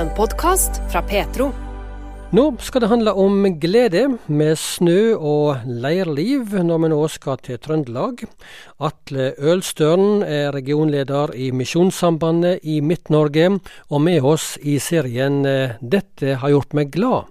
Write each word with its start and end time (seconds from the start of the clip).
En 0.00 0.08
podkast 0.16 0.78
fra 0.88 1.02
Petro. 1.04 1.50
Nå 2.32 2.44
skal 2.64 2.80
det 2.80 2.88
handle 2.88 3.12
om 3.20 3.42
glede 3.60 4.06
med 4.32 4.56
snø 4.56 5.12
og 5.12 5.66
leirliv 5.68 6.54
når 6.64 6.80
vi 6.80 6.88
nå 6.92 7.00
skal 7.12 7.42
til 7.44 7.58
Trøndelag. 7.60 8.22
Atle 8.80 9.26
Ølstøren 9.36 10.22
er 10.24 10.54
regionleder 10.56 11.34
i 11.36 11.50
Misjonssambandet 11.52 12.64
i 12.64 12.78
Midt-Norge, 12.80 13.58
og 13.92 14.00
med 14.06 14.24
oss 14.24 14.54
i 14.62 14.78
serien 14.80 15.44
eh, 15.44 15.76
'Dette 15.82 16.38
har 16.40 16.54
gjort 16.54 16.72
meg 16.72 16.96
glad'. 16.96 17.28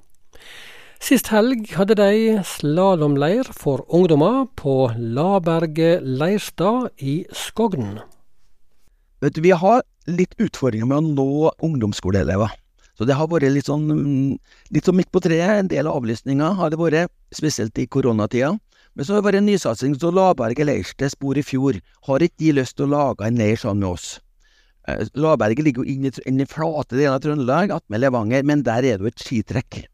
Sist 1.01 1.33
helg 1.33 1.73
hadde 1.73 1.97
de 1.97 2.37
slalåmleir 2.45 3.49
for 3.49 3.87
ungdommer 3.89 4.45
på 4.53 4.91
Laberget 4.93 6.05
leirstad 6.05 6.91
i 7.01 7.23
Skogn. 7.33 7.97
Vet 9.21 9.35
du, 9.35 9.41
Vi 9.41 9.51
har 9.51 9.83
litt 10.07 10.35
utfordringer 10.39 10.87
med 10.87 10.97
å 10.97 11.13
nå 11.13 11.51
ungdomsskoleelever. 11.65 12.53
Så 12.99 13.05
det 13.07 13.15
har 13.15 13.29
vært 13.31 13.51
litt 13.51 13.67
sånn, 13.67 13.85
mm, 13.87 14.39
litt 14.75 14.87
sånn 14.87 14.97
midt 14.99 15.11
på 15.11 15.21
treet. 15.23 15.59
En 15.59 15.69
del 15.71 15.87
av 15.87 15.99
avlysninga 16.01 16.53
har 16.55 16.71
det 16.71 16.79
vært, 16.79 17.11
spesielt 17.31 17.77
i 17.79 17.87
koronatida. 17.87 18.57
Men 18.95 19.05
så 19.05 19.13
har 19.13 19.21
det 19.21 19.27
vært 19.29 19.39
en 19.39 19.47
nysatsing. 19.47 19.93
Så 19.95 20.11
Laberget 20.11 20.67
leirsted 20.67 21.13
spor 21.13 21.37
i 21.37 21.43
fjor. 21.43 21.79
Har 22.07 22.19
ikke 22.19 22.43
de 22.43 22.51
lyst 22.57 22.75
til 22.75 22.87
å 22.87 22.91
lage 22.95 23.27
en 23.27 23.39
leir 23.39 23.55
sammen 23.55 23.85
med 23.85 23.93
oss? 23.93 24.19
Eh, 24.87 25.05
Laberget 25.15 25.63
ligger 25.63 25.83
jo 25.83 25.93
inne 25.93 26.11
i, 26.11 26.25
den 26.25 26.49
flate 26.49 26.97
delen 26.97 27.15
av 27.15 27.23
Trøndelag, 27.23 27.71
attmed 27.71 28.03
Levanger, 28.03 28.43
men 28.43 28.63
der 28.63 28.83
er 28.83 28.97
det 28.97 29.05
jo 29.05 29.11
et 29.13 29.23
skitrekk. 29.23 29.85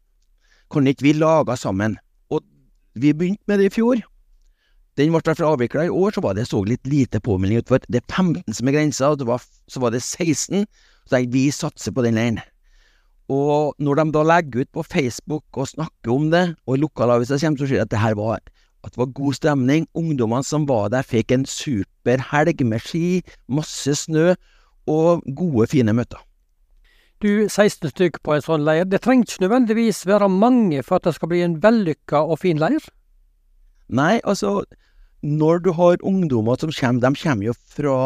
Kan 0.72 0.86
ikke 0.86 1.06
vi 1.06 1.12
lage 1.14 1.56
sammen? 1.60 1.98
Og 2.30 2.42
vi 2.94 3.12
begynte 3.12 3.46
med 3.46 3.60
det 3.60 3.70
i 3.70 3.74
fjor. 3.76 4.02
Den 4.96 5.12
ble 5.12 5.20
derfor 5.20 5.52
avvikla 5.52 5.86
i 5.86 5.92
år, 5.92 6.14
så 6.16 6.22
var 6.24 6.36
det 6.36 6.46
så 6.48 6.62
litt 6.64 6.86
lite 6.88 7.20
påmelding 7.20 7.60
utover. 7.60 7.84
Det 7.88 8.00
er 8.00 8.06
15 8.08 8.56
som 8.56 8.68
er 8.68 8.76
grensa, 8.78 9.10
og 9.12 9.24
var, 9.28 9.42
så 9.68 9.82
var 9.82 9.92
det 9.92 10.00
16. 10.02 10.64
Så 11.04 11.12
tenkte 11.12 11.34
vi 11.34 11.50
satser 11.52 11.92
på 11.92 12.04
den 12.06 12.16
leiren. 12.16 12.40
Og 13.28 13.74
når 13.82 13.98
de 13.98 14.04
da 14.14 14.22
legger 14.22 14.62
ut 14.62 14.72
på 14.72 14.84
Facebook 14.86 15.58
og 15.58 15.68
snakker 15.68 16.14
om 16.14 16.30
det, 16.30 16.44
og 16.66 16.78
lokalavisa 16.80 17.38
kommer, 17.42 17.58
så 17.58 17.68
sier 17.68 17.82
de 17.82 17.84
at 17.84 17.92
det 17.92 18.00
her 18.00 18.16
var, 18.16 18.40
at 18.86 18.94
det 18.94 19.02
var 19.02 19.12
god 19.18 19.36
stemning. 19.36 19.88
Ungdommene 19.98 20.46
som 20.46 20.64
var 20.68 20.88
der, 20.94 21.04
fikk 21.04 21.34
en 21.34 21.44
super 21.44 22.22
helg 22.30 22.62
med 22.64 22.80
ski, 22.86 23.20
masse 23.48 23.98
snø 24.06 24.32
og 24.86 25.26
gode, 25.36 25.66
fine 25.74 25.92
møter. 25.92 26.22
Du, 27.20 27.48
16 27.48 27.90
stykk 27.90 28.20
på 28.22 28.36
en 28.36 28.44
sånn 28.44 28.64
leir. 28.64 28.84
Det 28.84 29.00
ikke 29.00 29.42
nødvendigvis 29.42 30.04
være 30.06 30.28
mange 30.28 30.82
for 30.84 31.00
at 31.00 31.08
det 31.08 31.16
skal 31.16 31.30
bli 31.32 31.42
en 31.42 31.58
vellykka 31.62 32.20
og 32.22 32.40
fin 32.44 32.60
leir? 32.60 32.84
Nei, 33.88 34.20
altså, 34.24 34.64
når 35.22 35.58
du 35.64 35.72
har 35.72 36.02
ungdommer 36.02 36.58
som 36.60 36.72
kommer, 36.74 37.02
de 37.02 37.22
kommer 37.22 37.46
jo 37.46 37.54
fra, 37.54 37.98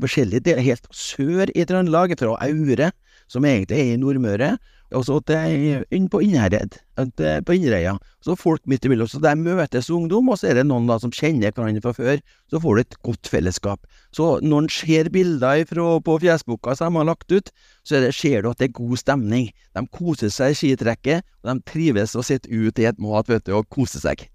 forskjellige 0.00 0.46
deler, 0.48 0.62
helt 0.64 0.86
sør 0.90 1.50
i 1.54 1.64
Trøndelag, 1.64 2.16
fra 2.18 2.36
Aure, 2.46 2.92
som 3.30 3.44
egentlig 3.46 3.78
er 3.78 3.94
i 3.94 3.98
Nordmøre, 4.00 4.56
og 4.90 5.04
så 5.06 5.20
til 5.22 5.84
inn 5.94 6.08
på 6.10 6.18
Innherred, 6.24 6.80
på 6.98 7.54
Innreia. 7.54 7.92
Så 8.24 8.34
folk 8.34 8.64
midt 8.66 8.84
imellom. 8.84 9.06
Så 9.08 9.20
der 9.22 9.38
møtes 9.38 9.90
ungdom, 9.90 10.32
og 10.32 10.40
så 10.40 10.50
er 10.50 10.58
det 10.58 10.64
noen 10.66 10.88
da 10.90 10.96
som 10.98 11.12
kjenner 11.14 11.54
hverandre 11.54 11.84
fra 11.84 11.94
før. 11.94 12.18
Så 12.50 12.60
får 12.60 12.74
du 12.74 12.80
et 12.82 12.98
godt 13.06 13.30
fellesskap. 13.30 13.86
Så 14.10 14.32
når 14.42 14.64
en 14.64 14.72
ser 14.74 15.12
bilder 15.14 15.62
ifra, 15.62 15.86
på 16.02 16.18
fjesboka 16.24 16.74
som 16.74 16.90
de 16.90 17.02
har 17.04 17.08
lagt 17.12 17.30
ut, 17.30 17.54
så 17.86 18.02
det, 18.02 18.10
ser 18.18 18.42
du 18.42 18.50
at 18.50 18.58
det 18.58 18.72
er 18.72 18.80
god 18.80 18.98
stemning. 18.98 19.48
De 19.78 19.86
koser 19.94 20.34
seg 20.34 20.56
i 20.56 20.58
skitrekket, 20.58 21.26
og 21.44 21.52
de 21.52 21.70
trives 21.70 22.18
og 22.18 22.26
sitter 22.26 22.50
ute 22.50 22.82
i 22.82 22.90
et 22.90 22.98
mat, 22.98 23.30
vet 23.30 23.46
du, 23.46 23.54
og 23.60 23.70
koser 23.70 24.02
seg. 24.02 24.26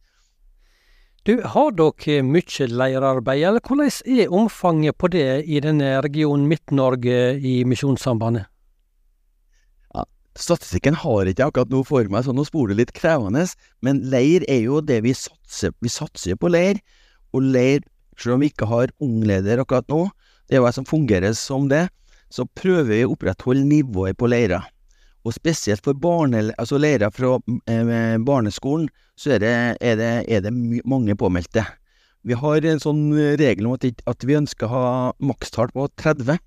Du, 1.26 1.40
har 1.42 1.72
dere 1.74 2.20
mye 2.22 2.66
leirarbeid, 2.70 3.44
eller 3.48 3.64
hvordan 3.66 3.88
er 4.14 4.34
omfanget 4.40 4.94
på 5.02 5.08
det 5.10 5.42
i 5.50 5.58
denne 5.58 5.96
regionen 6.06 6.44
Midt-Norge 6.46 7.16
i 7.42 7.64
Misjonssambandet? 7.66 8.46
Statistikken 10.38 11.00
har 11.02 11.26
ikke 11.32 11.48
akkurat 11.48 11.72
nå 11.74 11.82
for 11.88 12.06
meg, 12.12 12.28
så 12.28 12.36
nå 12.36 12.46
spoler 12.46 12.78
litt 12.78 12.94
krevende, 12.94 13.48
men 13.82 14.04
leir 14.12 14.46
er 14.52 14.68
jo 14.68 14.84
det 14.84 15.00
vi 15.06 15.16
satser 15.18 15.74
Vi 15.82 15.90
satser 15.90 16.38
på 16.38 16.52
leir, 16.52 16.78
og 17.34 17.42
leir, 17.56 17.82
selv 18.20 18.36
om 18.36 18.46
vi 18.46 18.52
ikke 18.52 18.70
har 18.70 18.94
ungleder 19.02 19.64
akkurat 19.64 19.90
nå, 19.90 20.04
det 20.46 20.60
er 20.60 20.62
jo 20.62 20.68
jeg 20.68 20.78
som 20.78 20.90
fungerer 20.92 21.34
som 21.34 21.66
det, 21.72 21.88
så 22.30 22.46
prøver 22.46 22.92
vi 22.92 23.04
å 23.08 23.16
opprettholde 23.16 23.66
nivået 23.66 24.20
på 24.20 24.30
leirer. 24.30 24.62
Og 25.26 25.34
spesielt 25.34 25.82
for 25.86 25.98
barne, 25.98 26.52
altså 26.62 26.78
lærere 26.78 27.10
fra 27.14 27.40
eh, 27.72 28.18
barneskolen, 28.22 28.90
så 29.18 29.36
er 29.36 29.42
det, 29.42 29.54
er 29.82 29.96
det, 29.98 30.12
er 30.30 30.44
det 30.46 30.54
mange 30.86 31.16
påmeldte. 31.18 31.66
Vi 32.26 32.38
har 32.38 32.66
en 32.66 32.82
sånn 32.82 33.08
regel 33.40 33.68
om 33.68 33.76
at, 33.78 33.86
at 34.06 34.26
vi 34.26 34.38
ønsker 34.38 34.68
å 34.68 34.74
ha 34.74 34.90
makstall 35.22 35.72
på 35.74 35.88
30, 36.02 36.38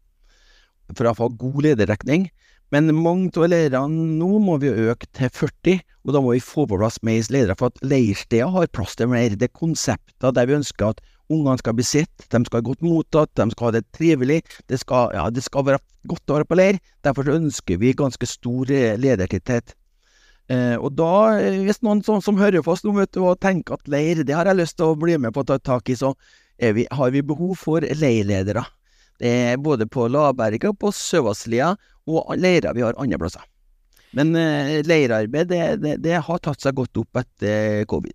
for 0.94 1.11
å 1.11 1.16
få 1.19 1.28
god 1.39 1.59
lederrekning. 1.66 2.28
Men 2.74 2.90
mange 2.92 3.30
av 3.40 3.48
leirene 3.48 4.18
nå 4.18 4.38
må 4.44 4.58
vi 4.60 4.68
øke 4.68 5.08
til 5.16 5.30
40, 5.32 5.78
og 6.04 6.12
da 6.12 6.20
må 6.24 6.34
vi 6.34 6.42
få 6.44 6.66
på 6.68 6.76
plass 6.80 6.98
mer 7.06 7.24
ledere, 7.32 7.56
for 7.56 7.72
at 7.72 7.80
leirsteder 7.80 8.52
har 8.52 8.68
plass 8.76 8.96
til 8.98 9.08
mer. 9.08 9.32
Det 9.32 9.48
er 9.48 9.56
konsepter 9.56 10.34
der 10.36 10.48
vi 10.48 10.58
ønsker 10.58 10.92
at 10.92 11.00
ungene 11.32 11.60
skal 11.60 11.76
bli 11.76 11.86
sett, 11.86 12.26
de 12.28 12.40
skal 12.44 12.60
ha 12.60 12.66
godt 12.68 12.84
mottatt, 12.84 13.32
de 13.36 13.48
skal 13.52 13.68
ha 13.68 13.74
det 13.78 13.84
trivelig, 13.96 14.42
det 14.68 14.80
skal, 14.82 15.12
ja, 15.16 15.26
det 15.32 15.44
skal 15.44 15.66
være 15.68 15.82
godt 16.08 16.28
å 16.28 16.38
være 16.38 16.48
på 16.48 16.58
leir. 16.60 16.80
Derfor 17.04 17.32
ønsker 17.32 17.80
vi 17.80 17.96
ganske 17.96 18.28
stor 18.28 18.72
eh, 18.72 18.96
ledertetthet. 19.00 19.74
Eh, 20.48 20.76
og 20.76 20.92
da, 20.96 21.12
eh, 21.40 21.60
hvis 21.64 21.82
noen 21.84 22.04
sånn 22.04 22.24
som 22.24 22.40
hører 22.40 22.64
på 22.64 22.72
oss 22.76 22.84
nå, 22.84 22.94
vet 22.96 23.12
du, 23.16 23.22
og 23.24 23.40
tenker 23.44 23.76
at 23.76 23.88
leir, 23.92 24.24
det 24.24 24.36
har 24.36 24.48
jeg 24.48 24.60
lyst 24.60 24.78
til 24.80 24.92
å 24.92 24.98
bli 24.98 25.16
med 25.20 25.36
på 25.36 25.44
å 25.44 25.48
ta 25.52 25.60
tak 25.60 25.88
i, 25.92 25.96
så 25.96 26.14
vi, 26.58 26.88
har 26.90 27.12
vi 27.14 27.22
behov 27.22 27.54
for 27.60 27.84
leirledere. 27.84 28.64
Det 29.18 29.30
er 29.52 29.60
både 29.62 29.88
på 29.90 30.06
Laberget 30.08 30.78
på 30.78 30.92
Søvasslia, 30.94 31.72
og 32.08 32.34
leirer 32.38 32.76
vi 32.76 32.84
har 32.86 32.98
andre 32.98 33.18
plasser. 33.18 33.44
Men 34.16 34.32
eh, 34.36 34.78
leirarbeid, 34.86 35.50
det, 35.50 35.62
det, 35.82 35.96
det 36.04 36.20
har 36.24 36.40
tatt 36.40 36.62
seg 36.64 36.76
godt 36.78 37.02
opp 37.02 37.20
etter 37.20 37.84
covid. 37.90 38.14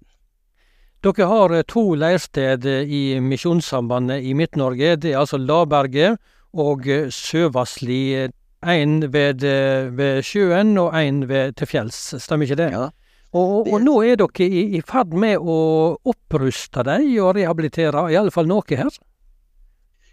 Dere 1.04 1.28
har 1.30 1.54
eh, 1.54 1.66
to 1.70 1.84
leirsted 2.00 2.66
eh, 2.70 2.88
i 2.88 3.04
Misjonssambandet 3.22 4.24
i 4.24 4.34
Midt-Norge. 4.38 4.96
Det 5.04 5.12
er 5.12 5.20
altså 5.22 5.38
Laberget 5.38 6.18
og 6.54 6.88
eh, 6.88 7.12
Søvassli. 7.14 8.30
Én 8.64 9.02
ved, 9.12 9.44
eh, 9.44 9.92
ved 9.92 10.24
sjøen 10.24 10.78
og 10.80 10.94
én 10.96 11.26
til 11.28 11.68
fjells, 11.68 11.98
stemmer 12.24 12.48
ikke 12.48 12.62
det? 12.62 12.70
Ja. 12.72 12.86
Og, 13.34 13.68
og 13.68 13.82
nå 13.82 13.98
er 14.06 14.16
dere 14.22 14.46
i, 14.46 14.62
i 14.78 14.82
ferd 14.86 15.12
med 15.18 15.42
å 15.42 15.58
oppruste 16.08 16.86
dem 16.88 17.10
og 17.20 17.34
rehabilitere, 17.36 18.06
i 18.14 18.18
alle 18.20 18.32
fall 18.32 18.48
noe 18.48 18.64
her? 18.70 18.94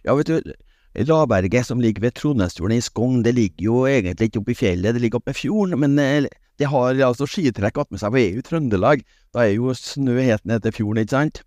Ja, 0.02 0.16
vet 0.16 0.32
du, 0.32 0.52
Laberget 0.94 1.68
som 1.68 1.80
ligger 1.80 2.02
ved 2.02 2.16
Trondheimsfjorden 2.18 2.76
i 2.76 2.82
Skogn, 2.82 3.22
det 3.22 3.34
ligger 3.36 3.64
jo 3.64 3.84
egentlig 3.86 4.30
ikke 4.30 4.40
oppe 4.40 4.54
i 4.54 4.58
fjellet, 4.58 4.94
det 4.94 5.02
ligger 5.04 5.20
oppe 5.20 5.30
i 5.30 5.38
fjorden, 5.38 5.78
men 5.78 5.98
eh, 6.02 6.26
det 6.58 6.66
har 6.68 6.98
altså 7.06 7.28
skitrekk 7.30 7.78
attmed 7.78 8.00
seg, 8.02 8.10
for 8.10 8.18
det 8.18 8.26
er 8.26 8.40
jo 8.40 8.46
Trøndelag, 8.48 9.04
da 9.32 9.44
er 9.44 9.54
jo 9.54 9.74
snø 9.76 10.18
helt 10.18 10.44
ned 10.44 10.64
til 10.64 10.74
fjorden, 10.80 11.04
ikke 11.04 11.14
sant? 11.14 11.42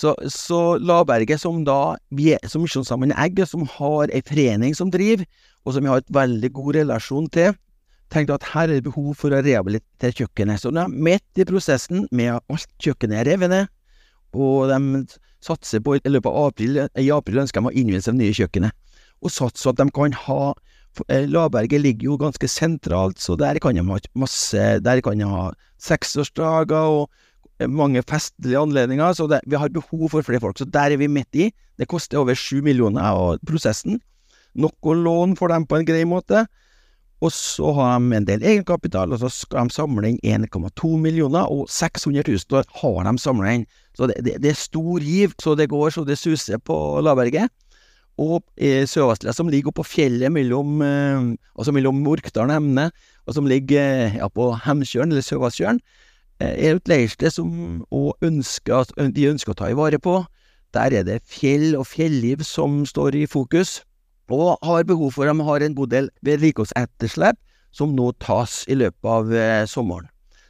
Så, 0.00 0.14
så 0.32 0.78
Laberget 0.80 1.42
som 1.42 1.62
da, 1.64 1.96
vi 2.10 2.32
er, 2.34 2.42
som 2.48 2.64
Misjonssambandet 2.64 3.18
Egg, 3.20 3.42
som 3.46 3.66
har 3.78 4.10
ei 4.10 4.22
forening 4.26 4.74
som 4.76 4.90
driver, 4.90 5.26
og 5.64 5.76
som 5.76 5.84
vi 5.84 5.92
har 5.92 6.00
et 6.00 6.14
veldig 6.14 6.50
god 6.56 6.78
relasjon 6.80 7.28
til, 7.34 7.54
tenkte 8.10 8.38
at 8.38 8.46
her 8.54 8.68
er 8.68 8.78
det 8.78 8.86
behov 8.88 9.12
for 9.18 9.30
å 9.30 9.42
rehabilitere 9.44 10.16
kjøkkenet. 10.16 10.62
Så 10.62 10.72
de 10.74 10.86
midt 10.90 11.38
i 11.38 11.46
prosessen 11.46 12.08
med 12.10 12.40
alt 12.40 12.72
kjøkkenet 12.82 13.20
er 13.20 13.30
revet 13.34 13.52
ned, 13.52 13.70
og 14.36 14.70
de 14.70 15.04
satser 15.44 15.82
på, 15.84 15.96
i 15.96 16.12
løpet 16.12 16.30
av 16.30 16.50
april, 16.50 16.82
i 16.98 17.10
april 17.14 17.42
ønsker 17.42 17.62
de 17.62 17.70
å 17.70 17.74
innvie 17.74 18.02
det 18.04 18.16
nye 18.16 18.36
kjøkkenet, 18.36 18.76
og 19.20 19.32
satser 19.32 19.72
at 19.72 19.80
de 19.80 19.88
kan 19.94 20.14
ha 20.26 20.42
eh, 21.08 21.26
Laberget 21.28 21.82
ligger 21.82 22.10
jo 22.10 22.18
ganske 22.20 22.48
sentralt, 22.50 23.20
så 23.20 23.36
der 23.40 23.60
kan 23.62 23.76
de 23.76 23.84
ha 23.84 23.98
masse, 24.18 24.68
der 24.84 25.02
kan 25.04 25.20
de 25.20 25.28
ha 25.28 25.48
seksårsdager 25.80 26.94
og 27.00 27.10
eh, 27.60 27.68
mange 27.68 28.04
festlige 28.06 28.60
anledninger, 28.60 29.16
så 29.16 29.28
det, 29.30 29.42
vi 29.46 29.60
har 29.60 29.72
behov 29.72 30.08
for 30.12 30.26
flere 30.26 30.42
folk, 30.42 30.60
så 30.60 30.68
der 30.68 30.96
er 30.96 31.00
vi 31.00 31.10
midt 31.10 31.36
i. 31.36 31.50
Det 31.80 31.88
koster 31.88 32.20
over 32.20 32.36
sju 32.36 32.60
millioner 32.64 33.06
av 33.08 33.40
prosessen. 33.48 34.00
Nok 34.60 34.90
å 34.90 34.96
låne 34.98 35.38
for 35.38 35.52
dem 35.52 35.64
på 35.68 35.78
en 35.78 35.86
grei 35.88 36.02
måte, 36.08 36.44
og 37.20 37.32
så 37.36 37.72
har 37.76 37.98
de 38.00 38.16
en 38.16 38.26
del 38.28 38.42
egenkapital, 38.42 39.12
og 39.12 39.20
så 39.20 39.28
skal 39.32 39.68
de 39.68 39.74
samle 39.74 40.08
inn 40.08 40.46
1,2 40.48 40.94
millioner, 40.96 41.44
og 41.52 41.68
600 41.68 42.24
000 42.24 42.64
har 42.80 43.08
de 43.08 43.20
samla 43.20 43.56
inn. 43.58 43.66
Så 43.96 44.08
det, 44.08 44.22
det, 44.24 44.38
det 44.40 44.54
er 44.54 44.60
stor 44.60 45.04
giv, 45.04 45.34
så 45.42 45.54
det 45.58 45.68
går 45.68 45.92
så 45.92 46.06
det 46.08 46.16
suser 46.18 46.62
på 46.64 46.76
Laberget. 47.04 47.52
Og 48.20 48.40
i 48.60 48.86
Sørvestlia, 48.88 49.32
som 49.36 49.48
ligger 49.52 49.72
oppå 49.72 49.84
fjellet 49.86 50.32
mellom, 50.32 50.80
eh, 50.84 51.28
altså 51.56 51.72
mellom 51.72 52.00
Orkdal 52.08 52.48
og 52.48 52.56
Hemne, 52.56 52.88
og 53.26 53.36
som 53.36 53.48
ligger 53.48 53.80
eh, 53.80 54.16
ja, 54.20 54.28
på 54.28 54.50
Hemtjørn, 54.64 55.12
eller 55.12 55.24
Sørvastkjølen, 55.24 55.80
eh, 56.40 56.52
er 56.52 56.76
et 56.76 56.90
leirsted 56.90 57.32
som 57.36 57.84
ønsker, 58.24 58.92
de 59.16 59.28
ønsker 59.30 59.54
å 59.54 59.60
ta 59.60 59.70
i 59.70 59.78
vare 59.78 60.00
på. 60.00 60.22
Der 60.76 60.92
er 61.00 61.06
det 61.06 61.22
fjell 61.28 61.72
og 61.78 61.88
fjelliv 61.90 62.44
som 62.46 62.84
står 62.86 63.22
i 63.22 63.26
fokus, 63.28 63.80
og 64.34 64.66
har 64.66 64.86
behov 64.88 65.14
for 65.14 65.28
De 65.28 65.46
har 65.46 65.62
en 65.62 65.76
god 65.76 65.92
del 65.92 66.10
vedlikeholdsetterslep 66.26 67.38
som 67.74 67.94
nå 67.94 68.10
tas 68.22 68.64
i 68.70 68.76
løpet 68.78 69.06
av 69.06 69.32
eh, 69.34 69.64
sommeren. 69.70 70.08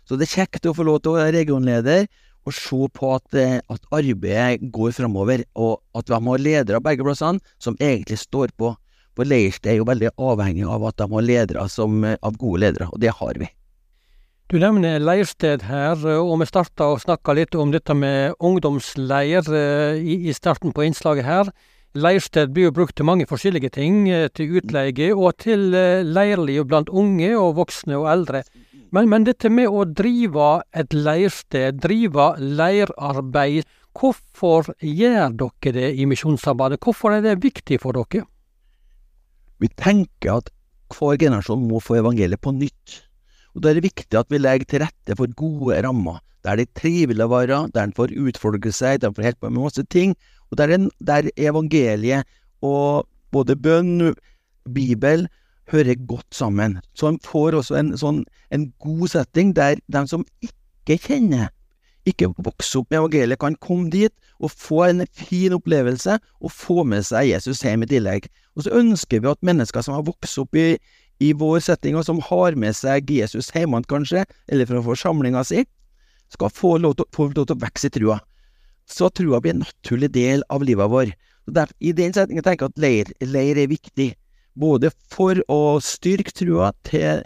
Så 0.09 0.17
det 0.19 0.27
er 0.27 0.41
kjekt 0.41 0.67
å 0.67 0.75
få 0.75 0.87
lov 0.87 1.03
til 1.03 1.15
å 1.15 1.21
være 1.21 1.37
regionleder 1.37 2.06
og 2.49 2.56
se 2.56 2.87
på 2.97 3.11
at, 3.15 3.37
eh, 3.37 3.59
at 3.61 3.88
arbeidet 3.93 4.71
går 4.73 4.94
framover, 4.97 5.44
og 5.55 5.81
at 5.94 6.09
de 6.09 6.17
har 6.17 6.44
ledere 6.47 6.81
av 6.81 6.87
begge 6.87 7.05
plassene 7.05 7.41
som 7.61 7.77
egentlig 7.79 8.19
står 8.19 8.55
på. 8.59 8.73
For 9.15 9.29
leirsted 9.29 9.75
er 9.75 9.81
jo 9.81 9.88
veldig 9.88 10.15
avhengig 10.17 10.65
av 10.65 10.87
at 10.88 10.97
de 10.97 11.09
har 11.12 11.27
ledere 11.27 11.67
som, 11.69 12.05
av 12.05 12.38
gode 12.41 12.62
ledere, 12.65 12.88
og 12.88 13.00
det 13.03 13.12
har 13.21 13.41
vi. 13.41 13.50
Du 14.50 14.56
nevner 14.59 14.99
leirsted 14.99 15.62
her, 15.69 16.00
og 16.17 16.32
vi 16.41 16.49
starta 16.49 16.88
å 16.91 16.99
snakke 16.99 17.37
litt 17.38 17.55
om 17.55 17.71
dette 17.71 17.94
med 17.94 18.35
ungdomsleir 18.43 19.47
i 20.03 20.32
starten 20.35 20.75
på 20.75 20.88
innslaget 20.88 21.29
her. 21.29 21.53
Leirsted 21.98 22.52
blir 22.54 22.69
jo 22.69 22.75
brukt 22.75 22.94
til 22.98 23.06
mange 23.08 23.26
forskjellige 23.26 23.72
ting, 23.75 24.04
til 24.37 24.58
utleie 24.60 25.10
og 25.10 25.32
til 25.42 25.72
leirliv 26.06 26.69
blant 26.70 26.90
unge 26.90 27.32
og 27.34 27.56
voksne 27.58 27.98
og 27.98 28.06
eldre. 28.12 28.44
Men, 28.94 29.08
men 29.10 29.26
dette 29.26 29.50
med 29.50 29.70
å 29.70 29.84
drive 29.87 30.60
et 30.75 30.94
leirsted, 30.94 31.81
drive 31.82 32.32
leirarbeid, 32.38 33.66
hvorfor 33.94 34.70
gjør 34.78 35.34
dere 35.38 35.75
det 35.75 35.90
i 35.98 36.06
Misjonssambandet? 36.10 36.82
Hvorfor 36.82 37.16
er 37.16 37.26
det 37.26 37.40
viktig 37.42 37.81
for 37.82 37.98
dere? 37.98 38.25
Vi 39.60 39.69
tenker 39.75 40.38
at 40.38 40.50
hver 40.90 41.19
generasjon 41.20 41.69
må 41.69 41.78
få 41.82 42.00
evangeliet 42.00 42.43
på 42.43 42.54
nytt. 42.56 43.00
Og 43.54 43.62
Da 43.62 43.70
er 43.70 43.78
det 43.78 43.88
viktig 43.90 44.19
at 44.19 44.31
vi 44.31 44.38
legger 44.38 44.66
til 44.66 44.82
rette 44.84 45.16
for 45.19 45.31
gode 45.38 45.78
rammer, 45.82 46.22
der 46.46 46.56
det 46.56 46.69
er 46.69 46.81
trivelig 46.81 47.26
å 47.26 47.32
være, 47.34 47.58
der 47.75 47.82
en 47.82 47.94
får 47.94 48.14
utfordre 48.14 48.72
seg, 48.72 49.00
der 49.00 49.10
en 49.10 49.16
får 49.16 49.26
holde 49.26 49.40
på 49.43 49.50
med 49.50 49.62
masse 49.66 49.84
ting, 49.90 50.14
og 50.50 50.58
det 50.58 50.67
er, 50.67 50.75
en, 50.76 50.91
der 50.99 51.31
evangeliet 51.37 52.29
og 52.67 53.06
både 53.32 53.56
bønn, 53.56 54.14
Bibel, 54.75 55.29
hører 55.70 55.94
godt 56.06 56.35
sammen. 56.35 56.81
Så 56.94 57.08
en 57.08 57.20
får 57.25 57.56
også 57.61 57.79
en, 57.79 57.94
sånn, 57.99 58.25
en 58.50 58.69
god 58.82 59.08
setting 59.14 59.55
der 59.56 59.79
de 59.87 60.02
som 60.11 60.26
ikke 60.43 60.99
kjenner 61.06 61.49
ikke 62.08 62.31
vokser 62.41 62.81
opp 62.81 62.91
med 62.91 63.00
evangeliet, 63.00 63.41
kan 63.41 63.56
komme 63.61 63.91
dit 63.93 64.12
og 64.41 64.52
få 64.55 64.85
en 64.87 65.05
fin 65.12 65.55
opplevelse 65.56 66.17
og 66.41 66.55
få 66.55 66.85
med 66.88 67.05
seg 67.06 67.31
Jesus 67.32 67.62
hjem 67.64 67.85
i 67.85 67.91
tillegg. 67.91 68.29
Og 68.56 68.67
så 68.67 68.75
ønsker 68.81 69.20
vi 69.20 69.31
at 69.31 69.44
mennesker 69.46 69.85
som 69.85 69.99
har 69.99 70.06
vokst 70.08 70.41
opp 70.41 70.56
i, 70.58 70.75
i 71.20 71.32
vår 71.37 71.61
setting, 71.64 71.99
og 71.99 72.06
som 72.08 72.23
har 72.25 72.56
med 72.58 72.76
seg 72.76 73.11
Jesus 73.12 73.53
hjemme 73.55 73.82
kanskje, 73.88 74.25
eller 74.49 74.69
fra 74.69 74.82
forsamlinga 74.85 75.44
si, 75.46 75.67
skal 76.32 76.53
få 76.55 76.76
lov, 76.81 76.96
til, 76.99 77.08
få 77.14 77.29
lov 77.35 77.50
til 77.50 77.58
å 77.58 77.62
vokse 77.67 77.91
i 77.91 77.94
trua. 77.94 78.20
Så 78.90 79.10
trua 79.14 79.40
blir 79.42 79.54
en 79.54 79.62
naturlig 79.64 80.10
del 80.16 80.42
av 80.50 80.64
livet 80.66 80.90
vår. 80.90 81.12
Der, 81.50 81.70
I 81.81 81.92
den 81.96 82.14
setningen 82.14 82.44
tenker 82.46 82.66
jeg 82.66 82.75
at 82.75 82.82
leir, 82.82 83.12
leir 83.22 83.58
er 83.58 83.70
viktig, 83.70 84.10
både 84.58 84.90
for 85.12 85.38
å 85.50 85.78
styrke 85.82 86.34
trua 86.34 86.72
til 86.87 87.22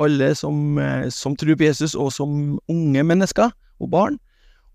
alle 0.00 0.30
som, 0.36 0.78
eh, 0.78 1.08
som 1.08 1.36
tror 1.36 1.56
på 1.56 1.68
Jesus, 1.68 1.96
og 1.96 2.12
som 2.12 2.58
unge 2.68 3.02
mennesker, 3.02 3.52
og 3.80 3.90
barn, 3.92 4.18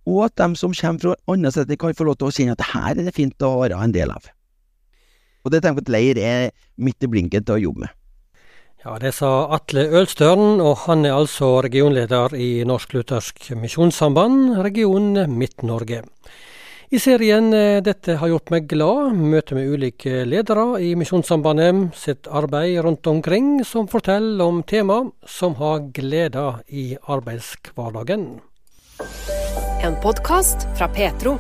og 0.10 0.26
at 0.26 0.36
de 0.42 0.58
som 0.58 0.74
kommer 0.74 1.00
fra 1.00 1.16
andre 1.30 1.52
steder, 1.54 1.78
kan 1.78 1.94
få 1.94 2.06
lov 2.10 2.18
til 2.18 2.30
å 2.30 2.34
kjenne 2.34 2.58
at 2.58 2.62
det 2.62 2.72
her 2.74 2.92
er 2.98 3.06
det 3.06 3.16
fint 3.16 3.46
å 3.46 3.62
være 3.62 3.78
en 3.78 3.94
del 3.94 4.10
av. 4.10 4.26
Og 5.46 5.54
det 5.54 5.62
tenker 5.62 5.82
jeg 5.82 5.88
at 5.88 5.94
leir 5.94 6.22
er 6.22 6.52
midt 6.78 7.06
i 7.06 7.10
blinken 7.10 7.46
til 7.46 7.58
å 7.58 7.62
jobbe 7.62 7.86
med. 7.86 8.01
Ja, 8.82 8.96
det 8.98 9.12
sa 9.14 9.46
Atle 9.54 9.84
Ølstøren, 9.94 10.58
og 10.58 10.88
han 10.88 11.06
er 11.06 11.14
altså 11.14 11.60
regionleder 11.62 12.34
i 12.34 12.64
Norsk 12.66 12.96
Luthersk 12.96 13.52
Misjonssamband, 13.54 14.56
region 14.66 15.20
Midt-Norge. 15.30 16.00
I 16.90 16.98
serien 17.00 17.54
eh, 17.54 17.78
'Dette 17.86 18.18
har 18.18 18.32
gjort 18.34 18.50
meg 18.50 18.66
glad' 18.68 19.14
møter 19.14 19.60
vi 19.60 19.68
ulike 19.70 20.26
ledere 20.26 20.82
i 20.82 20.96
Misjonssambandet 20.98 21.94
sitt 21.94 22.26
arbeid 22.26 22.82
rundt 22.82 23.06
omkring, 23.06 23.62
som 23.64 23.86
forteller 23.88 24.44
om 24.50 24.64
tema 24.66 25.04
som 25.30 25.56
har 25.62 25.86
glede 25.94 26.50
i 26.68 26.98
arbeidshverdagen. 27.06 28.28
En 29.86 29.96
podkast 30.02 30.66
fra 30.74 30.90
Petro. 30.90 31.38